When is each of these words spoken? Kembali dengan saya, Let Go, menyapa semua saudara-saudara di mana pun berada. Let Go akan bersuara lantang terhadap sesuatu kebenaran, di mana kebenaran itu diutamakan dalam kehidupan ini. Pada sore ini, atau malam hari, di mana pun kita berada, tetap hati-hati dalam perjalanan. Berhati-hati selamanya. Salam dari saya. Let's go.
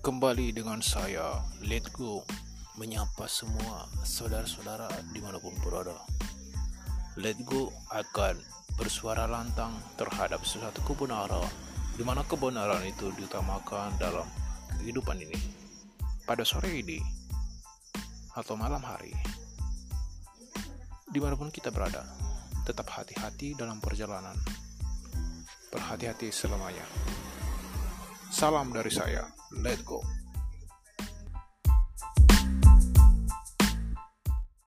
Kembali 0.00 0.56
dengan 0.56 0.80
saya, 0.80 1.44
Let 1.60 1.92
Go, 1.92 2.24
menyapa 2.80 3.28
semua 3.28 3.84
saudara-saudara 4.00 4.88
di 5.12 5.20
mana 5.20 5.36
pun 5.36 5.52
berada. 5.60 5.92
Let 7.20 7.36
Go 7.44 7.68
akan 7.92 8.40
bersuara 8.80 9.28
lantang 9.28 9.76
terhadap 10.00 10.40
sesuatu 10.40 10.80
kebenaran, 10.88 11.44
di 12.00 12.02
mana 12.08 12.24
kebenaran 12.24 12.80
itu 12.88 13.12
diutamakan 13.12 13.92
dalam 14.00 14.24
kehidupan 14.80 15.20
ini. 15.20 15.36
Pada 16.24 16.48
sore 16.48 16.80
ini, 16.80 16.96
atau 18.32 18.56
malam 18.56 18.80
hari, 18.80 19.12
di 21.12 21.20
mana 21.20 21.36
pun 21.36 21.52
kita 21.52 21.68
berada, 21.68 22.08
tetap 22.64 22.88
hati-hati 22.88 23.52
dalam 23.52 23.76
perjalanan. 23.84 24.40
Berhati-hati 25.68 26.32
selamanya. 26.32 26.88
Salam 28.40 28.72
dari 28.72 28.88
saya. 28.88 29.28
Let's 29.52 29.84
go. 29.84 30.00